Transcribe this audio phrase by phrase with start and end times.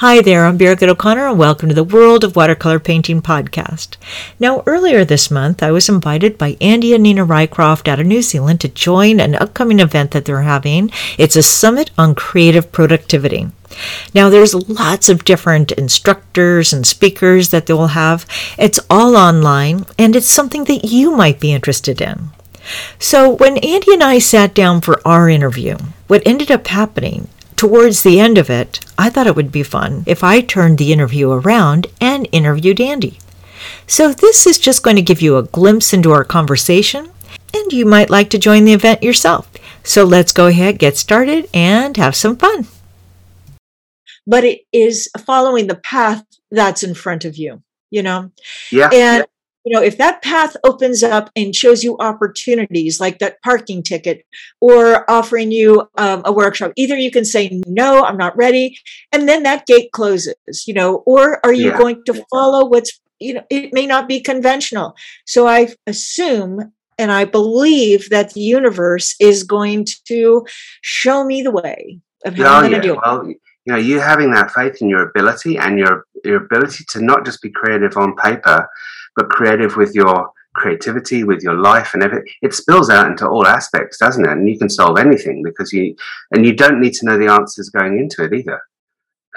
[0.00, 3.96] Hi there, I'm Birgit O'Connor, and welcome to the World of Watercolor Painting podcast.
[4.38, 8.20] Now, earlier this month, I was invited by Andy and Nina Rycroft out of New
[8.20, 10.90] Zealand to join an upcoming event that they're having.
[11.16, 13.48] It's a summit on creative productivity.
[14.12, 18.26] Now, there's lots of different instructors and speakers that they will have.
[18.58, 22.32] It's all online, and it's something that you might be interested in.
[22.98, 28.02] So, when Andy and I sat down for our interview, what ended up happening Towards
[28.02, 31.30] the end of it, I thought it would be fun if I turned the interview
[31.30, 33.18] around and interviewed Andy.
[33.86, 37.10] So, this is just going to give you a glimpse into our conversation,
[37.54, 39.50] and you might like to join the event yourself.
[39.82, 42.66] So, let's go ahead, get started, and have some fun.
[44.26, 48.32] But it is following the path that's in front of you, you know?
[48.70, 48.90] Yeah.
[48.92, 49.26] And
[49.66, 54.24] you know, if that path opens up and shows you opportunities like that parking ticket
[54.60, 58.78] or offering you um, a workshop, either you can say, no, I'm not ready.
[59.10, 60.36] And then that gate closes,
[60.68, 61.78] you know, or are you yeah.
[61.78, 64.94] going to follow what's, you know, it may not be conventional.
[65.26, 70.46] So I assume and I believe that the universe is going to
[70.80, 72.92] show me the way of how oh, I'm going to yeah.
[72.92, 73.00] do it.
[73.04, 77.02] Well, you know, you having that faith in your ability and your your ability to
[77.02, 78.68] not just be creative on paper,
[79.16, 82.26] but creative with your creativity, with your life and everything.
[82.42, 84.30] It spills out into all aspects, doesn't it?
[84.30, 85.94] And you can solve anything because you,
[86.30, 88.60] and you don't need to know the answers going into it either.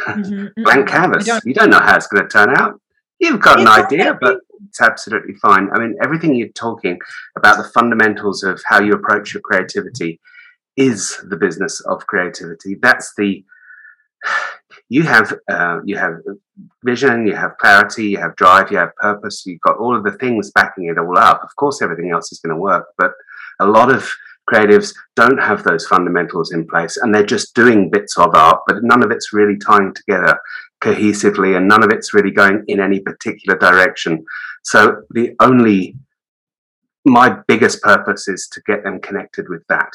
[0.07, 0.63] Mm-hmm, mm-hmm.
[0.63, 1.25] Blank canvas.
[1.25, 2.79] Don't, you don't know how it's going to turn out.
[3.19, 5.69] You've got an idea, but it's absolutely fine.
[5.73, 6.99] I mean, everything you're talking
[7.37, 10.21] about the fundamentals of how you approach your creativity
[10.77, 12.75] is the business of creativity.
[12.81, 13.43] That's the
[14.89, 16.13] you have uh, you have
[16.83, 19.43] vision, you have clarity, you have drive, you have purpose.
[19.45, 21.41] You've got all of the things backing it all up.
[21.43, 23.11] Of course, everything else is going to work, but
[23.59, 24.11] a lot of
[24.51, 28.83] creatives don't have those fundamentals in place, and they're just doing bits of art, but
[28.83, 30.39] none of it's really tying together
[30.81, 34.25] cohesively, and none of it's really going in any particular direction.
[34.63, 35.95] So the only
[37.05, 39.91] my biggest purpose is to get them connected with that.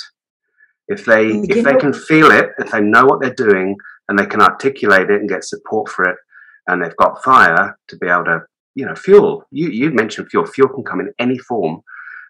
[0.89, 3.77] If they if they can feel it, if they know what they're doing,
[4.09, 6.17] and they can articulate it and get support for it
[6.67, 8.41] and they've got fire to be able to
[8.75, 9.44] you know fuel.
[9.50, 10.47] You you mentioned fuel.
[10.47, 11.83] Fuel can come in any form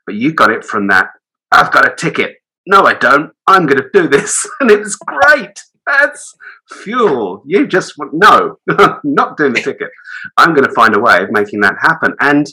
[0.07, 1.09] but you got it from that
[1.53, 2.37] i've got a ticket.
[2.67, 3.33] No i don't.
[3.47, 4.47] I'm going to do this.
[4.61, 5.61] And it was great.
[5.87, 6.35] That's
[6.83, 7.43] fuel.
[7.47, 8.59] You just want no
[9.05, 9.91] not doing the ticket.
[10.39, 12.15] I'm going to find a way of making that happen.
[12.21, 12.47] And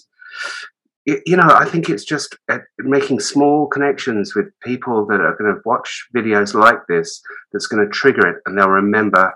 [1.06, 5.54] you know, I think it's just uh, making small connections with people that are going
[5.54, 9.34] to watch videos like this that's going to trigger it, and they'll remember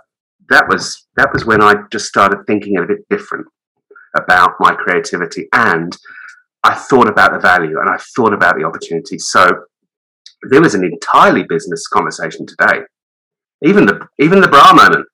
[0.49, 3.47] that was that was when I just started thinking a bit different
[4.15, 5.95] about my creativity, and
[6.63, 9.17] I thought about the value and I thought about the opportunity.
[9.17, 9.65] So
[10.49, 12.81] there was an entirely business conversation today.
[13.63, 15.07] Even the even the bra moment,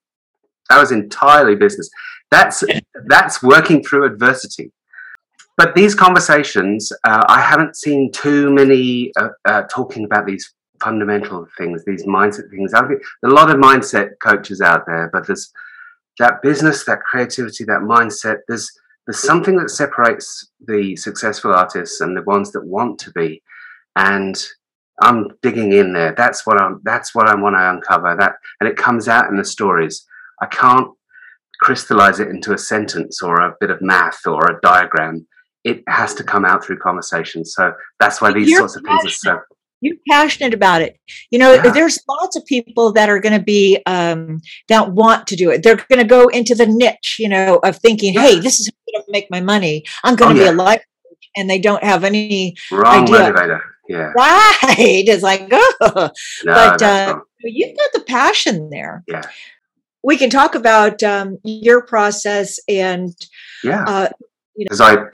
[0.68, 1.88] that was entirely business.
[2.30, 2.62] That's
[3.06, 4.70] that's working through adversity
[5.56, 10.52] but these conversations, uh, I haven't seen too many uh, uh, talking about these
[10.82, 12.74] fundamental things, these mindset things.
[12.74, 15.52] I think a lot of mindset coaches out there, but there's
[16.18, 18.38] that business, that creativity, that mindset.
[18.48, 18.70] There's
[19.06, 23.42] there's something that separates the successful artists and the ones that want to be,
[23.96, 24.42] and
[25.02, 26.14] I'm digging in there.
[26.16, 26.80] That's what I'm.
[26.84, 28.16] That's what I want to uncover.
[28.18, 30.06] That and it comes out in the stories.
[30.40, 30.88] I can't
[31.60, 35.26] crystallize it into a sentence or a bit of math or a diagram
[35.64, 37.44] it has to come out through conversation.
[37.44, 39.40] So that's why these You're sorts of things are so.
[39.80, 40.96] You're passionate about it.
[41.30, 41.70] You know, yeah.
[41.70, 45.64] there's lots of people that are going to be um, that want to do it.
[45.64, 48.22] They're going to go into the niche, you know, of thinking, yeah.
[48.22, 49.84] "Hey, this is how I'm going to make my money.
[50.04, 50.52] I'm going to oh, be yeah.
[50.52, 53.16] a life coach," and they don't have any wrong idea.
[53.16, 53.60] motivator.
[53.88, 54.58] Yeah, right.
[54.78, 56.10] It's like, oh,
[56.44, 59.02] no, but uh, you've got the passion there.
[59.08, 59.22] Yeah,
[60.04, 63.12] we can talk about um, your process and
[63.64, 64.08] yeah, uh,
[64.54, 65.06] you know, I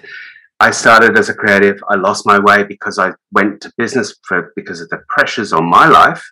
[0.60, 1.80] I started as a creative.
[1.88, 5.64] I lost my way because I went to business for because of the pressures on
[5.64, 6.28] my life,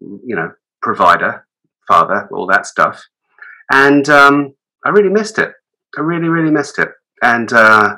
[0.00, 1.46] you know, provider,
[1.86, 3.02] father, all that stuff,
[3.72, 5.52] and um, I really missed it.
[5.96, 6.90] I really, really missed it.
[7.22, 7.96] And uh,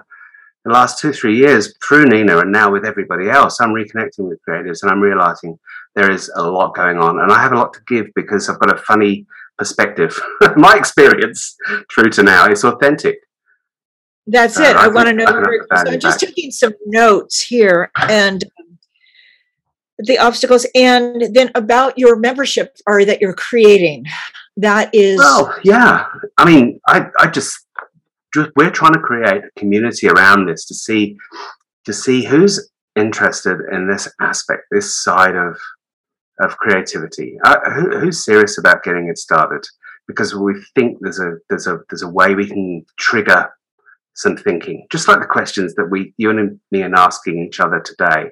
[0.64, 4.38] the last two, three years through Nina and now with everybody else, I'm reconnecting with
[4.48, 5.58] creatives and I'm realizing
[5.96, 8.60] there is a lot going on, and I have a lot to give because I've
[8.60, 9.26] got a funny
[9.58, 10.16] perspective.
[10.56, 11.56] my experience
[11.92, 13.18] through to now is authentic
[14.30, 14.76] that's uh, it.
[14.76, 15.26] I, I want to know.
[15.26, 18.78] So I'm just taking some notes here and um,
[19.98, 24.06] the obstacles, and then about your membership are that you're creating.
[24.56, 25.18] That is.
[25.18, 26.06] Well, yeah.
[26.38, 27.66] I mean, I, I just,
[28.34, 31.16] just we're trying to create a community around this to see
[31.84, 35.58] to see who's interested in this aspect, this side of
[36.40, 37.38] of creativity.
[37.44, 39.64] Uh, who, who's serious about getting it started?
[40.10, 43.48] because we think there's a there's a there's a way we can trigger
[44.14, 47.80] some thinking, just like the questions that we you and me are asking each other
[47.80, 48.30] today.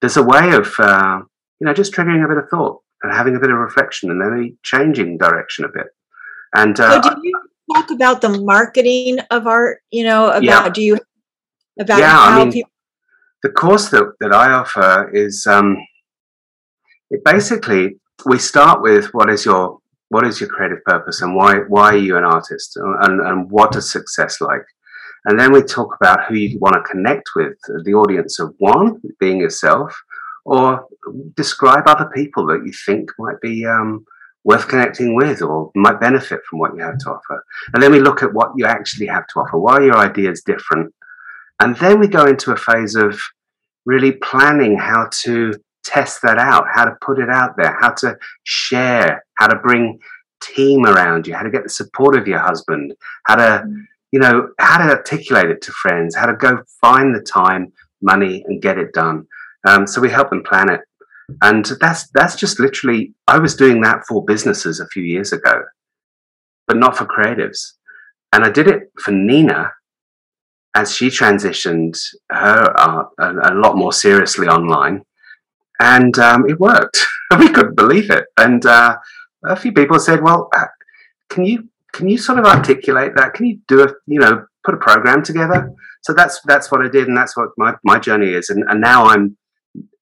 [0.00, 1.20] There's a way of uh,
[1.60, 4.20] you know just triggering a bit of thought and having a bit of reflection and
[4.20, 5.86] then changing direction a bit.
[6.54, 7.40] And uh, so do you
[7.74, 9.82] talk about the marketing of art?
[9.90, 10.68] You know, about yeah.
[10.68, 10.98] do you
[11.78, 12.70] about yeah, how I mean, people
[13.42, 15.78] the course that, that I offer is um,
[17.10, 17.96] it basically
[18.26, 19.78] we start with what is your
[20.08, 23.72] what is your creative purpose and why why are you an artist and, and what
[23.72, 24.64] does success like
[25.26, 29.00] and then we talk about who you want to connect with the audience of one
[29.18, 29.94] being yourself
[30.44, 30.86] or
[31.36, 34.04] describe other people that you think might be um,
[34.44, 37.44] worth connecting with or might benefit from what you have to offer.
[37.74, 39.58] And then we look at what you actually have to offer.
[39.58, 40.92] Why are your ideas different?
[41.60, 43.20] And then we go into a phase of
[43.84, 45.52] really planning how to
[45.84, 49.98] test that out, how to put it out there, how to share, how to bring
[50.42, 52.94] team around you, how to get the support of your husband,
[53.24, 53.64] how to,
[54.12, 57.72] you know, how to articulate it to friends, how to go find the time,
[58.02, 59.26] money, and get it done.
[59.66, 60.80] Um, so we help them plan it.
[61.42, 65.62] And that's that's just literally I was doing that for businesses a few years ago,
[66.66, 67.74] but not for creatives.
[68.32, 69.70] And I did it for Nina
[70.74, 71.98] as she transitioned
[72.30, 75.02] her art a, a lot more seriously online,
[75.80, 77.06] and um, it worked.
[77.38, 78.24] we couldn't believe it.
[78.36, 78.96] And uh,
[79.44, 80.66] a few people said, "Well, uh,
[81.28, 83.34] can you can you sort of articulate that?
[83.34, 85.72] Can you do a you know put a program together?"
[86.02, 88.50] So that's that's what I did, and that's what my, my journey is.
[88.50, 89.36] And, and now I'm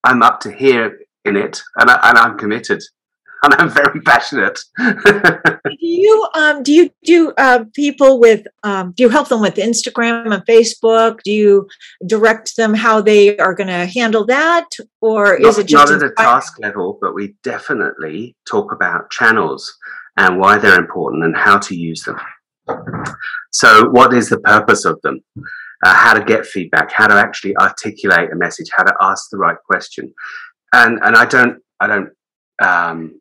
[0.05, 2.83] I'm up to here in it, and, I, and I'm committed
[3.43, 4.59] and I'm very passionate.
[4.79, 9.57] do you um, do you do uh, people with um, do you help them with
[9.57, 11.23] Instagram and Facebook?
[11.23, 11.69] Do you
[12.07, 14.69] direct them how they are going to handle that,
[15.01, 16.99] or not, is it just not at a task level?
[17.01, 19.77] But we definitely talk about channels
[20.17, 22.19] and why they're important and how to use them.
[23.53, 25.21] So, what is the purpose of them?
[25.85, 29.39] Uh, how to get feedback, how to actually articulate a message, how to ask the
[29.39, 30.13] right question,
[30.73, 32.11] and and I don't I don't
[32.61, 33.21] um,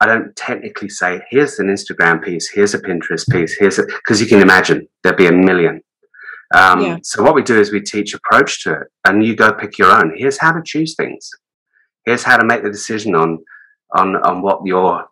[0.00, 4.20] I don't technically say, here's an Instagram piece, here's a Pinterest piece, here's a, because
[4.20, 5.82] you can imagine there'd be a million.
[6.54, 6.98] Um, yeah.
[7.02, 9.90] So what we do is we teach approach to it, and you go pick your
[9.90, 10.12] own.
[10.16, 11.28] Here's how to choose things.
[12.04, 13.38] Here's how to make the decision on
[13.96, 15.06] on on what your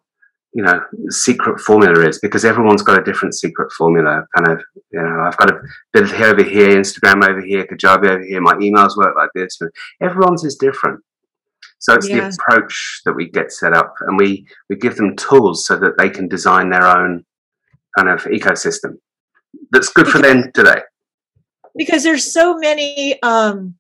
[0.53, 4.25] you know secret formula is, because everyone's got a different secret formula.
[4.37, 5.61] Kind of, you know, I've got a
[5.93, 8.41] bit of here over here, Instagram over here, Kajabi over here.
[8.41, 9.59] My emails work like this.
[10.01, 11.01] Everyone's is different.
[11.85, 15.67] So it's the approach that we get set up, and we we give them tools
[15.67, 17.27] so that they can design their own
[17.95, 18.97] kind of ecosystem
[19.71, 20.81] that's good for them today.
[21.77, 23.75] Because there's so many um,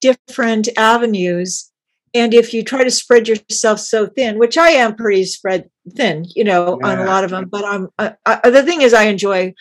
[0.00, 1.70] different avenues,
[2.14, 6.24] and if you try to spread yourself so thin, which I am pretty spread thin,
[6.34, 6.88] you know, yeah.
[6.88, 9.52] on a lot of them, but I'm uh, uh, the thing is, I enjoy.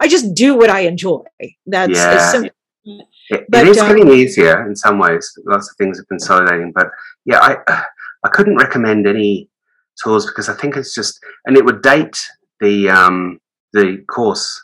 [0.00, 1.24] I just do what I enjoy.
[1.66, 2.30] That's yeah.
[2.30, 2.50] simple
[3.30, 5.30] it, but, it is um, getting easier in some ways.
[5.46, 6.88] Lots of things are consolidating, but
[7.24, 7.84] yeah, I
[8.24, 9.48] I couldn't recommend any
[10.02, 12.18] tools because I think it's just, and it would date
[12.60, 13.40] the um,
[13.72, 14.60] the course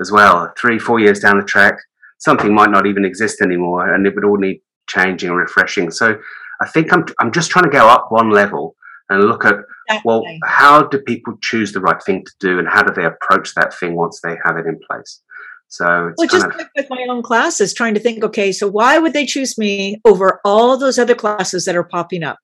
[0.00, 0.52] as well.
[0.58, 1.76] Three, four years down the track,
[2.18, 5.90] something might not even exist anymore, and it would all need changing and refreshing.
[5.90, 6.18] So
[6.60, 8.76] I think I'm I'm just trying to go up one level
[9.10, 9.56] and look at
[10.04, 13.54] well, how do people choose the right thing to do, and how do they approach
[13.54, 15.20] that thing once they have it in place?
[15.68, 19.12] So well, just of, with my own classes, trying to think, okay, so why would
[19.12, 22.38] they choose me over all those other classes that are popping up?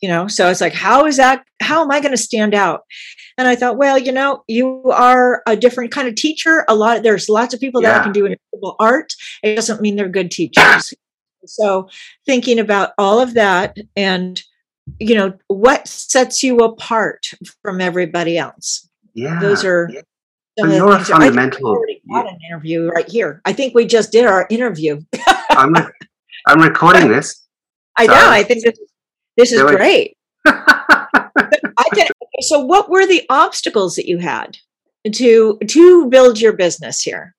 [0.00, 1.44] You know, so it's like, how is that?
[1.62, 2.82] How am I going to stand out?
[3.38, 6.64] And I thought, well, you know, you are a different kind of teacher.
[6.68, 7.94] A lot, there's lots of people yeah.
[7.94, 9.12] that can do incredible art.
[9.42, 10.92] It doesn't mean they're good teachers.
[11.46, 11.88] so
[12.26, 14.42] thinking about all of that and
[14.98, 17.26] you know what sets you apart
[17.62, 20.00] from everybody else yeah those are yeah.
[20.58, 21.82] So you're a fundamental.
[22.10, 23.40] Got an interview right here.
[23.44, 25.00] I think we just did our interview.
[25.50, 25.90] I'm, re-
[26.46, 27.46] I'm recording this.
[27.98, 28.30] I so know.
[28.30, 28.78] I think this,
[29.36, 30.16] this is great.
[30.46, 32.08] I
[32.40, 34.58] so, what were the obstacles that you had
[35.12, 37.34] to to build your business here?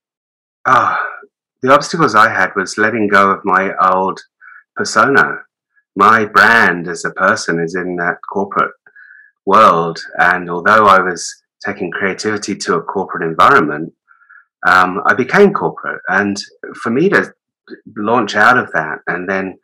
[0.68, 1.28] Ah, oh,
[1.62, 4.20] the obstacles I had was letting go of my old
[4.76, 5.40] persona.
[5.96, 8.74] My brand as a person is in that corporate
[9.46, 11.34] world, and although I was
[11.66, 13.94] taking creativity to a corporate environment,
[14.68, 16.02] um, I became corporate.
[16.08, 16.38] And
[16.82, 17.34] for me to
[17.98, 19.58] launch out of that and then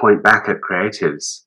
[0.00, 1.44] point back at creatives,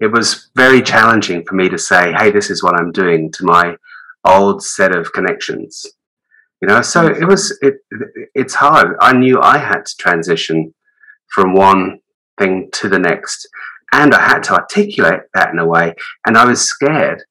[0.00, 3.44] it was very challenging for me to say, hey, this is what I'm doing to
[3.44, 3.76] my
[4.24, 5.86] old set of connections.
[6.62, 7.76] You know, so it was it
[8.34, 8.96] it's hard.
[9.00, 10.74] I knew I had to transition
[11.28, 12.00] from one
[12.38, 13.48] thing to the next.
[13.92, 15.94] And I had to articulate that in a way.
[16.26, 17.22] And I was scared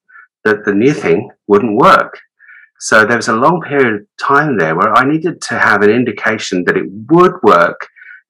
[0.44, 2.18] that the new thing wouldn't work.
[2.78, 5.90] So there was a long period of time there where I needed to have an
[5.90, 7.86] indication that it would work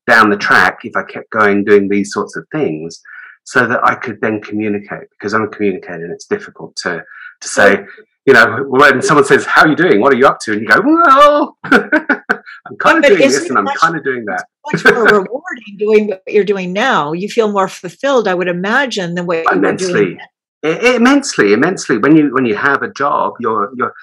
[0.09, 3.00] down the track if I kept going doing these sorts of things
[3.45, 7.05] so that I could then communicate because I'm a communicator and it's difficult to
[7.40, 7.85] to say,
[8.26, 10.00] you know, when someone says, How are you doing?
[10.00, 10.52] What are you up to?
[10.52, 11.57] And you go, Well
[12.67, 14.45] I'm kind of doing this and I'm kind of doing that.
[14.73, 17.12] much more rewarding doing what you're doing now.
[17.12, 19.88] You feel more fulfilled, I would imagine, than what immensely.
[19.88, 20.21] you were doing.
[20.62, 21.97] Immensely, immensely.
[21.99, 23.95] When you when you have a job, you're you're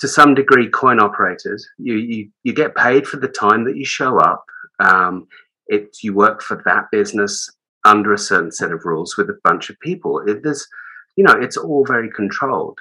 [0.00, 1.66] to some degree coin operators.
[1.78, 4.44] You you you get paid for the time that you show up.
[4.80, 5.26] Um,
[5.66, 7.50] it you work for that business
[7.84, 10.20] under a certain set of rules with a bunch of people.
[10.26, 10.66] It, there's
[11.16, 12.78] you know it's all very controlled.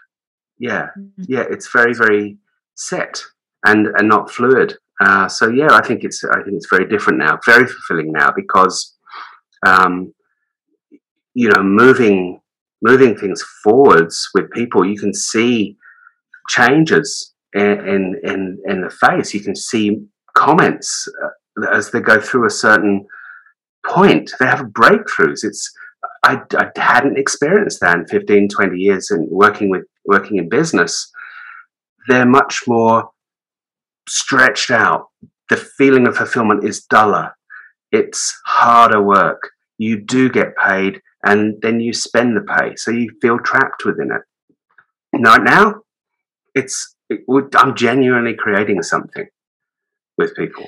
[0.57, 1.11] Yeah, Mhm.
[1.27, 2.37] yeah, it's very very
[2.75, 3.21] set
[3.65, 4.77] and and not fluid.
[5.01, 8.31] Uh, so yeah, I think it's I think it's very different now, very fulfilling now
[8.33, 8.95] because
[9.65, 10.13] um,
[11.33, 12.39] you know moving
[12.81, 15.77] moving things forwards with people, you can see
[16.49, 19.33] changes in in in, the face.
[19.33, 20.03] You can see
[20.35, 23.05] comments uh, as they go through a certain
[23.85, 24.31] point.
[24.39, 25.43] They have breakthroughs.
[25.43, 25.71] It's
[26.23, 31.11] I, I hadn't experienced that in 15, 20 years in working with working in business.
[32.07, 33.09] They're much more
[34.07, 35.07] stretched out.
[35.49, 37.35] The feeling of fulfillment is duller.
[37.91, 39.51] It's harder work.
[39.77, 42.75] You do get paid and then you spend the pay.
[42.75, 44.21] So you feel trapped within it.
[45.19, 45.81] Right now,
[46.55, 49.27] it's it would, I'm genuinely creating something
[50.17, 50.65] with people.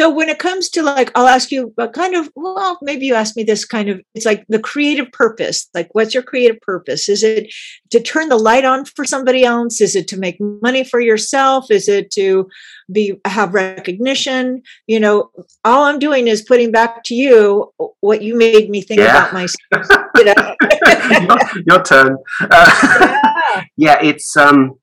[0.00, 3.14] So when it comes to like, I'll ask you a kind of, well, maybe you
[3.14, 5.68] asked me this kind of, it's like the creative purpose.
[5.74, 7.06] Like, what's your creative purpose?
[7.06, 7.52] Is it
[7.90, 9.78] to turn the light on for somebody else?
[9.82, 11.70] Is it to make money for yourself?
[11.70, 12.48] Is it to
[12.90, 14.62] be have recognition?
[14.86, 15.30] You know,
[15.66, 19.18] all I'm doing is putting back to you what you made me think Yeah.
[19.28, 19.86] about myself.
[20.16, 20.56] You know?
[21.20, 22.16] your, your turn.
[22.40, 23.16] Uh,
[23.50, 23.64] Yeah.
[23.76, 24.78] yeah, it's um,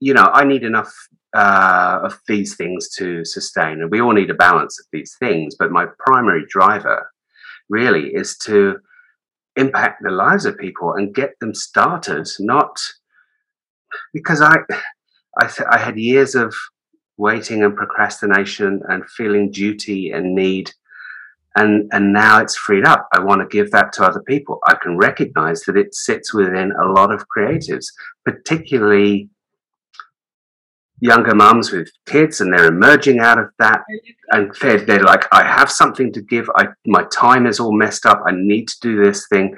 [0.00, 0.92] you know, I need enough
[1.36, 5.54] uh, of these things to sustain, and we all need a balance of these things.
[5.58, 7.10] But my primary driver,
[7.68, 8.76] really, is to
[9.56, 12.26] impact the lives of people and get them started.
[12.40, 12.78] Not
[14.14, 14.56] because I,
[15.38, 16.54] I, th- I had years of
[17.18, 20.70] waiting and procrastination and feeling duty and need
[21.54, 24.74] and and now it's freed up i want to give that to other people i
[24.74, 27.86] can recognize that it sits within a lot of creatives
[28.26, 29.30] particularly
[31.00, 33.82] younger mums with kids and they're emerging out of that.
[34.30, 36.48] And they're, they're like i have something to give.
[36.56, 38.22] I my time is all messed up.
[38.26, 39.56] I need to do this thing.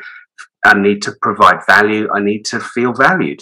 [0.64, 2.08] I need to provide value.
[2.12, 3.40] I need to feel valued.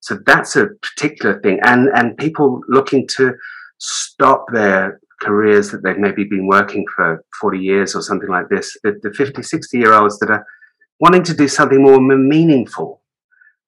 [0.00, 1.60] So that's a particular thing.
[1.62, 3.34] And and people looking to
[3.78, 8.76] stop their careers that they've maybe been working for 40 years or something like this
[8.82, 10.44] the, the 50 60 year olds that are
[11.00, 13.00] wanting to do something more meaningful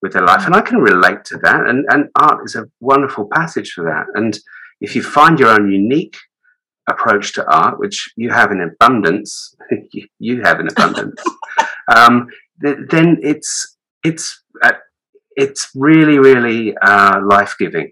[0.02, 3.28] with their life and i can relate to that and, and art is a wonderful
[3.33, 4.38] passage for that and
[4.81, 6.17] if you find your own unique
[6.88, 9.55] approach to art which you have in abundance
[10.19, 11.21] you, have in abundance
[11.95, 12.26] um,
[12.62, 14.73] th- then it's it's uh,
[15.37, 17.90] it's really really uh, life-giving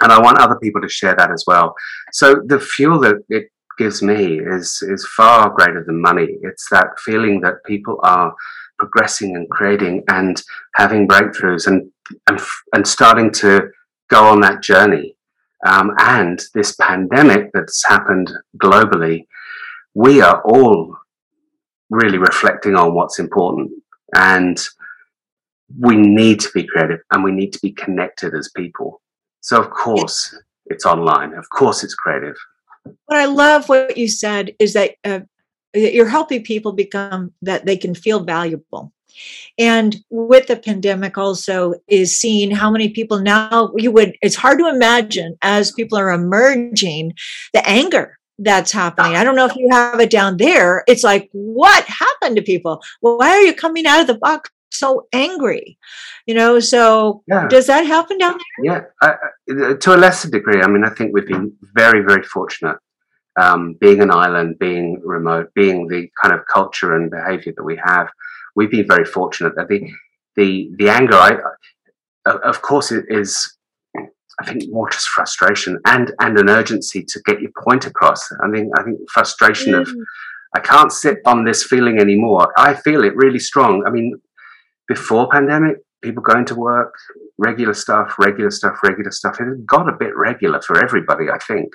[0.00, 1.74] and I want other people to share that as well.
[2.12, 6.38] So the fuel that it gives me is is far greater than money.
[6.42, 8.34] It's that feeling that people are
[8.78, 10.42] progressing and creating and
[10.74, 11.90] having breakthroughs and
[12.28, 12.40] and,
[12.74, 13.68] and starting to
[14.08, 15.16] go on that journey.
[15.66, 18.30] Um, and this pandemic that's happened
[18.62, 19.26] globally,
[19.94, 20.96] we are all
[21.90, 23.72] really reflecting on what's important
[24.14, 24.64] and
[25.80, 29.00] we need to be creative and we need to be connected as people
[29.46, 31.34] so of course it's online.
[31.34, 32.36] Of course it's creative.
[33.06, 35.20] what I love what you said is that uh,
[35.76, 38.92] you're helping people become that they can feel valuable.
[39.58, 44.16] And with the pandemic, also is seeing how many people now you would.
[44.20, 47.14] It's hard to imagine as people are emerging
[47.54, 49.16] the anger that's happening.
[49.16, 50.84] I don't know if you have it down there.
[50.86, 52.82] It's like, what happened to people?
[53.00, 55.78] Well, why are you coming out of the box so angry?
[56.26, 56.60] You know.
[56.60, 57.48] So Yeah.
[57.48, 58.64] does that happen down there?
[58.74, 60.60] Yeah, I, I- to a lesser degree.
[60.60, 62.76] I mean, I think we've been very, very fortunate,
[63.40, 67.78] um, being an island, being remote, being the kind of culture and behaviour that we
[67.84, 68.08] have.
[68.54, 69.88] We've been very fortunate that the
[70.36, 71.36] the the anger, I,
[72.26, 73.52] of- of course, it is.
[74.38, 78.30] I think more just frustration and and an urgency to get your point across.
[78.44, 80.04] I mean, I think frustration of Mm.
[80.54, 82.50] I can't sit on this feeling anymore.
[82.56, 83.84] I feel it really strong.
[83.86, 84.14] I mean,
[84.88, 86.94] before pandemic, people going to work,
[87.36, 89.38] regular stuff, regular stuff, regular stuff.
[89.40, 91.68] It got a bit regular for everybody, I think.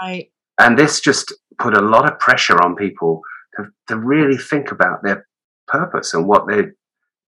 [0.00, 0.30] Right.
[0.58, 3.22] And this just put a lot of pressure on people
[3.56, 5.26] to, to really think about their
[5.66, 6.64] purpose and what they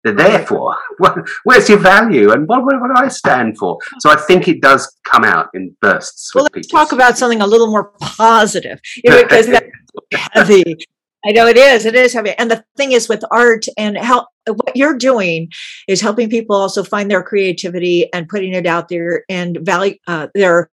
[0.02, 0.76] they're there for?
[1.44, 3.78] Where's your value and what, what, what, do I stand for?
[3.98, 6.34] So I think it does come out in bursts.
[6.34, 9.66] Well, let's talk about something a little more positive you know, because that's
[10.32, 10.76] heavy.
[11.24, 11.84] I know it is.
[11.84, 12.32] It is heavy.
[12.38, 15.50] And the thing is with art and how what you're doing
[15.86, 20.28] is helping people also find their creativity and putting it out there and value uh,
[20.34, 20.70] they're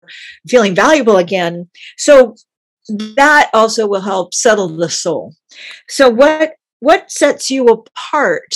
[0.47, 1.69] feeling valuable again.
[1.97, 2.37] So
[3.17, 5.35] that also will help settle the soul.
[5.89, 8.55] So what what sets you apart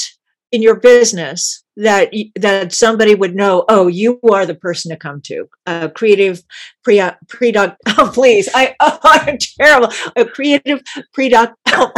[0.52, 5.20] in your business that that somebody would know oh you are the person to come
[5.20, 6.42] to a creative
[6.82, 10.82] pre product oh please i oh, i'm terrible a creative
[11.14, 11.92] product oh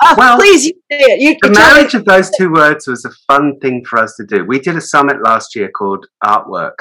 [0.00, 1.98] Oh, well, please, you, you, the marriage me.
[1.98, 4.44] of those two words was a fun thing for us to do.
[4.44, 6.76] We did a summit last year called Artwork,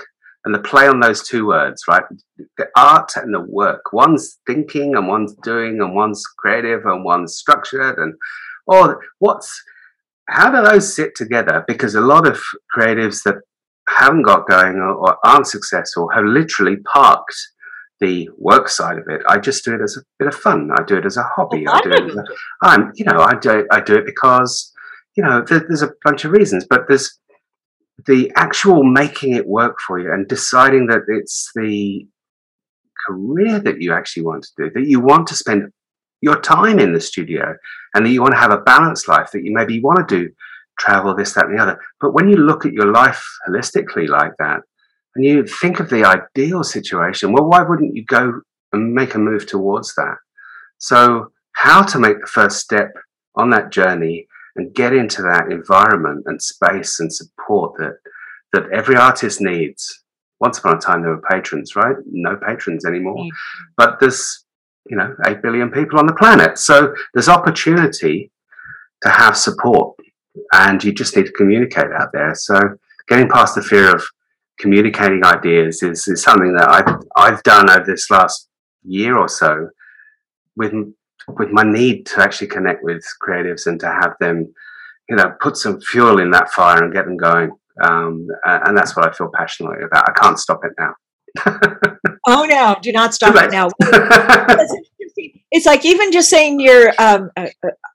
[0.46, 2.04] and the play on those two words, right?
[2.58, 3.92] The art and the work.
[3.92, 8.14] One's thinking, and one's doing, and one's creative, and one's structured, and
[8.68, 9.64] or what's
[10.29, 11.63] how do those sit together?
[11.67, 12.41] Because a lot of
[12.75, 13.36] creatives that
[13.89, 17.36] haven't got going or, or aren't successful have literally parked
[18.00, 19.22] the work side of it.
[19.27, 20.69] I just do it as a bit of fun.
[20.77, 21.65] I do it as a hobby.
[21.67, 22.27] I do it.
[22.62, 23.65] I'm, you know, I do.
[23.72, 24.72] I do it because,
[25.15, 27.17] you know, there, there's a bunch of reasons, but there's
[28.05, 32.05] the actual making it work for you and deciding that it's the
[33.07, 35.72] career that you actually want to do, that you want to spend
[36.22, 37.56] your time in the studio
[37.94, 40.30] and that you want to have a balanced life, that you maybe want to do
[40.80, 41.80] travel, this, that, and the other.
[42.00, 44.62] But when you look at your life holistically like that,
[45.16, 49.20] and you think of the ideal situation, well, why wouldn't you go and make a
[49.20, 50.16] move towards that?
[50.78, 52.92] So, how to make the first step
[53.36, 57.98] on that journey and get into that environment and space and support that
[58.54, 60.04] that every artist needs.
[60.40, 61.96] Once upon a time, there were patrons, right?
[62.06, 63.26] No patrons anymore,
[63.76, 64.46] but there's
[64.89, 66.58] you know, 8 billion people on the planet.
[66.58, 68.32] So there's opportunity
[69.01, 69.98] to have support
[70.53, 72.34] and you just need to communicate out there.
[72.36, 72.60] So
[73.08, 74.03] getting past the fear of
[74.60, 78.50] communicating ideas is, is something that I've, I've done over this last
[78.83, 79.70] year or so
[80.55, 80.74] with,
[81.27, 84.53] with my need to actually connect with creatives and to have them,
[85.09, 87.51] you know, put some fuel in that fire and get them going.
[87.83, 90.09] Um, and that's what I feel passionately about.
[90.09, 90.96] I can't stop it now.
[92.28, 93.70] oh no, do not stop it now.
[95.51, 97.48] it's like even just saying you're um, uh,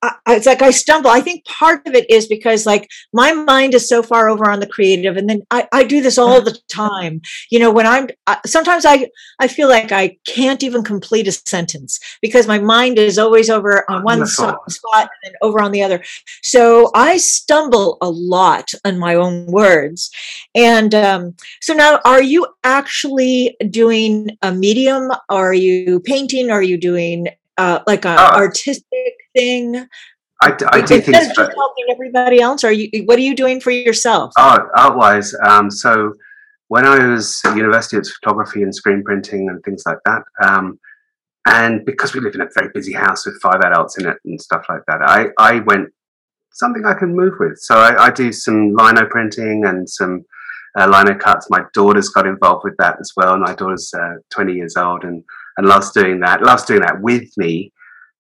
[0.03, 1.11] uh, it's like i stumble.
[1.11, 4.61] I think part of it is because like my mind is so far over on
[4.61, 7.21] the creative and then i, I do this all the time.
[7.51, 11.33] You know when i'm uh, sometimes i i feel like i can't even complete a
[11.33, 14.61] sentence because my mind is always over on one spot
[14.97, 16.03] and then over on the other.
[16.43, 20.11] So i stumble a lot on my own words.
[20.55, 25.11] And um, so now are you actually doing a medium?
[25.29, 26.51] Are you painting?
[26.51, 28.37] Are you doing uh, like an oh.
[28.37, 29.87] artistic thing?
[30.43, 32.65] I, I do think just helping everybody else.
[32.65, 33.05] Are you?
[33.05, 34.33] What are you doing for yourself?
[34.37, 36.15] Art, art-wise, um, so
[36.73, 40.23] when I was at university, it's photography and screen printing and things like that.
[40.43, 40.81] Um,
[41.47, 44.41] and because we live in a very busy house with five adults in it and
[44.41, 45.91] stuff like that, I, I went
[46.53, 47.59] something I can move with.
[47.59, 50.25] So I, I do some lino printing and some
[50.79, 51.49] uh, lino cuts.
[51.51, 53.37] My daughter's got involved with that as well.
[53.39, 55.23] My daughter's uh, 20 years old and
[55.57, 56.43] and loves doing that.
[56.43, 57.73] Loves doing that with me.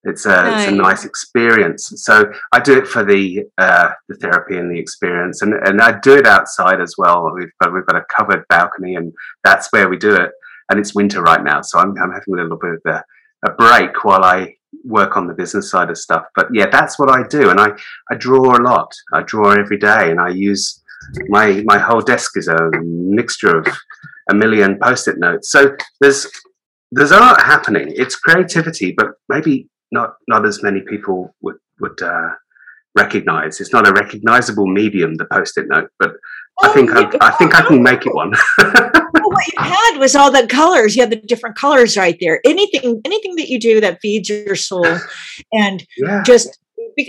[0.05, 0.62] It's a nice.
[0.62, 1.92] it's a nice experience.
[1.97, 5.99] So I do it for the uh, the therapy and the experience, and and I
[6.01, 7.31] do it outside as well.
[7.33, 9.12] We've got we've got a covered balcony, and
[9.45, 10.31] that's where we do it.
[10.71, 13.05] And it's winter right now, so I'm I'm having a little bit of a,
[13.49, 16.25] a break while I work on the business side of stuff.
[16.35, 17.71] But yeah, that's what I do, and I
[18.11, 18.92] I draw a lot.
[19.12, 20.83] I draw every day, and I use
[21.29, 23.68] my my whole desk is a mixture of
[24.31, 25.51] a million post-it notes.
[25.51, 26.27] So there's
[26.92, 27.92] there's art happening.
[27.96, 32.31] It's creativity, but maybe not not as many people would would uh,
[32.94, 33.61] recognize.
[33.61, 36.12] It's not a recognizable medium, the post-it note, but
[36.61, 38.33] oh, I think I, I, think I can make it one.
[38.59, 40.94] well, what you had was all the colors.
[40.94, 42.40] You had the different colors right there.
[42.44, 44.87] Anything anything that you do that feeds your soul,
[45.52, 46.22] and yeah.
[46.24, 46.59] just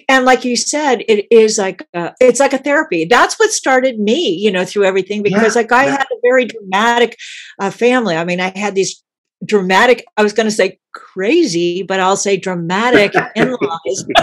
[0.08, 4.00] and like you said it is like a, it's like a therapy that's what started
[4.00, 5.92] me you know through everything because yeah, like i yeah.
[5.92, 7.18] had a very dramatic
[7.60, 9.04] uh, family i mean i had these
[9.46, 14.06] dramatic, I was going to say crazy, but I'll say dramatic in laws.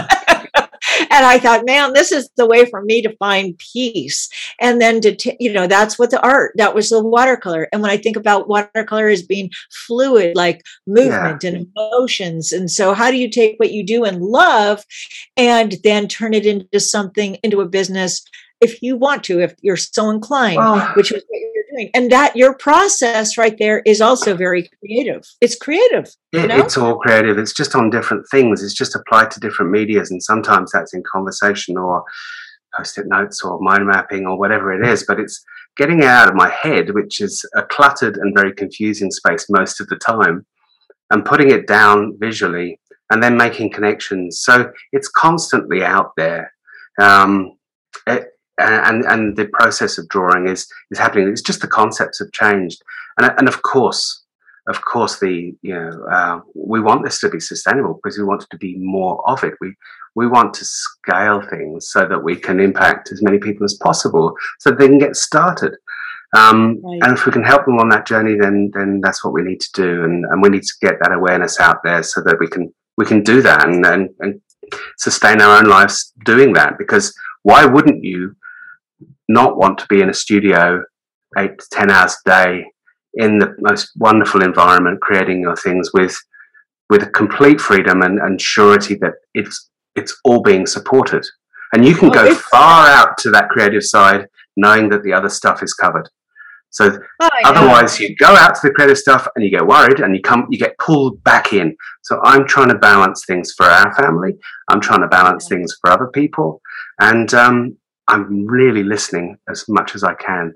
[0.99, 4.29] and I thought, man, this is the way for me to find peace.
[4.59, 7.67] And then to, t- you know, that's what the art, that was the watercolor.
[7.71, 11.51] And when I think about watercolor as being fluid, like movement yeah.
[11.51, 12.51] and emotions.
[12.51, 14.85] And so, how do you take what you do and love
[15.37, 18.23] and then turn it into something, into a business
[18.61, 20.59] if you want to, if you're so inclined,
[20.95, 21.89] which is what you're doing.
[21.93, 25.23] And that your process right there is also very creative.
[25.41, 26.05] It's creative.
[26.31, 26.59] It, you know?
[26.59, 27.37] It's all creative.
[27.37, 28.63] It's just on different things.
[28.63, 30.11] It's just applied to different medias.
[30.11, 32.03] And sometimes that's in conversation or
[32.75, 35.05] post-it notes or mind mapping or whatever it is.
[35.07, 35.43] But it's
[35.77, 39.79] getting it out of my head, which is a cluttered and very confusing space most
[39.79, 40.45] of the time,
[41.09, 42.79] and putting it down visually
[43.09, 44.39] and then making connections.
[44.39, 46.53] So it's constantly out there.
[46.99, 47.57] Um,
[48.07, 51.27] it, and and the process of drawing is is happening.
[51.29, 52.81] It's just the concepts have changed,
[53.17, 54.23] and and of course,
[54.67, 58.43] of course, the you know uh, we want this to be sustainable because we want
[58.43, 59.55] it to be more of it.
[59.61, 59.75] We
[60.15, 64.33] we want to scale things so that we can impact as many people as possible,
[64.59, 65.75] so they can get started.
[66.33, 66.99] Um, right.
[67.03, 69.61] And if we can help them on that journey, then then that's what we need
[69.61, 72.47] to do, and, and we need to get that awareness out there so that we
[72.47, 74.41] can we can do that and, and, and
[74.97, 76.77] sustain our own lives doing that.
[76.77, 78.35] Because why wouldn't you
[79.27, 80.83] not want to be in a studio
[81.37, 82.65] eight to 10 hours a day
[83.15, 86.17] in the most wonderful environment, creating your things with
[86.89, 91.25] with complete freedom and, and surety that it's it's all being supported.
[91.73, 94.27] And you can go far out to that creative side
[94.57, 96.09] knowing that the other stuff is covered.
[96.71, 100.15] So oh, otherwise you go out to the creative stuff and you get worried and
[100.15, 101.75] you come you get pulled back in.
[102.01, 104.33] So I'm trying to balance things for our family.
[104.69, 106.61] I'm trying to balance things for other people.
[106.99, 110.53] And um, I'm really listening as much as I can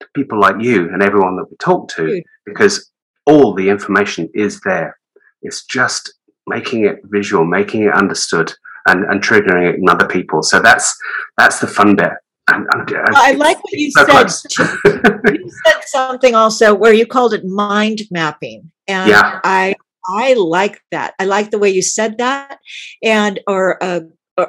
[0.00, 2.90] to people like you and everyone that we talk to because
[3.26, 4.98] all the information is there.
[5.42, 6.14] It's just
[6.46, 8.54] making it visual, making it understood,
[8.86, 10.42] and, and triggering it in other people.
[10.42, 10.96] So that's
[11.36, 12.12] that's the fun bit.
[12.48, 14.30] And, and, and I like what you said.
[15.34, 19.40] you said something also where you called it mind mapping, and yeah.
[19.44, 19.74] I
[20.06, 21.14] I like that.
[21.18, 22.58] I like the way you said that,
[23.02, 24.00] and or uh,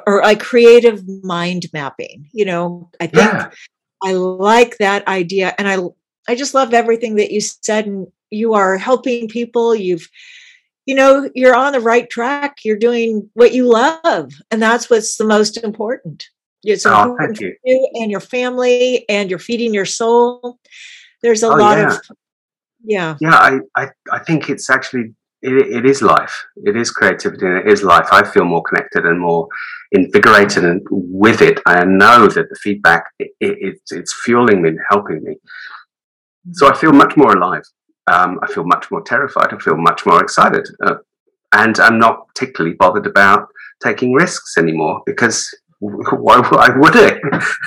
[0.06, 2.28] or, like creative mind mapping.
[2.32, 3.50] You know, I think yeah.
[4.02, 5.78] I like that idea, and I
[6.28, 7.86] I just love everything that you said.
[7.86, 9.74] And you are helping people.
[9.74, 10.08] You've
[10.86, 15.16] you know you're on the right track you're doing what you love and that's what's
[15.16, 16.28] the most important
[16.62, 17.52] it's oh, important you.
[17.62, 20.58] for you and your family and you're feeding your soul
[21.22, 21.96] there's a oh, lot yeah.
[21.96, 22.00] of
[22.82, 26.46] yeah yeah I, I i think it's actually it, it is life.
[26.64, 28.08] It is creativity and it is life.
[28.12, 29.48] I feel more connected and more
[29.92, 31.60] invigorated and with it.
[31.66, 35.36] I know that the feedback it, it, it's fueling me and helping me.
[36.52, 37.62] So I feel much more alive.
[38.06, 39.52] Um, I feel much more terrified.
[39.52, 40.96] I feel much more excited, uh,
[41.52, 43.48] and I'm not particularly bothered about
[43.82, 47.18] taking risks anymore because why, why would it?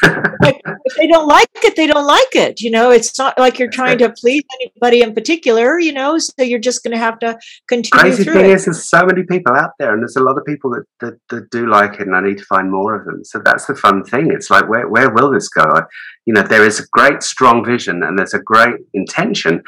[0.03, 2.61] if they don't like it, they don't like it.
[2.61, 5.79] You know, it's not like you're trying to please anybody in particular.
[5.79, 8.03] You know, so you're just going to have to continue.
[8.03, 8.51] Crazy thing it.
[8.51, 11.19] is, there's so many people out there, and there's a lot of people that, that,
[11.29, 13.23] that do like it, and I need to find more of them.
[13.23, 14.31] So that's the fun thing.
[14.31, 15.63] It's like, where where will this go?
[15.63, 15.81] I,
[16.25, 19.63] you know, there is a great strong vision, and there's a great intention.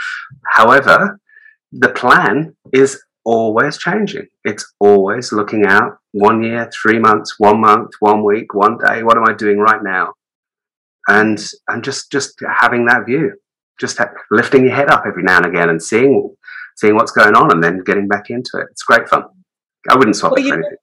[0.52, 1.20] However,
[1.72, 4.28] the plan is always changing.
[4.44, 9.04] It's always looking out one year, three months, one month, one week, one day.
[9.04, 10.14] What am I doing right now?
[11.08, 13.34] And and just just having that view,
[13.80, 16.36] just ha- lifting your head up every now and again and seeing
[16.76, 18.68] seeing what's going on, and then getting back into it.
[18.72, 19.24] It's great fun.
[19.90, 20.78] I wouldn't swap well, it for anything.